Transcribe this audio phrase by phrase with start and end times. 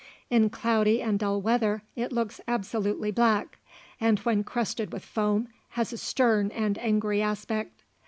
[0.31, 3.59] In cloudy and dull weather it looks absolutely black,
[3.99, 7.83] and when crested with foam has a stern and angry aspect.